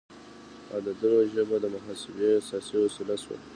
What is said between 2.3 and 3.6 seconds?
اساسي وسیله شوه.